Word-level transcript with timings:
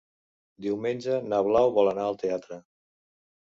Diumenge 0.65 1.17
na 1.33 1.41
Blau 1.49 1.75
vol 1.77 1.91
anar 1.93 2.07
al 2.13 2.19
teatre. 2.25 2.59